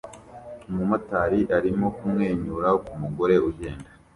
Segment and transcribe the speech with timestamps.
[0.69, 3.89] umumotari arimo kumwenyura ku mugore ugenda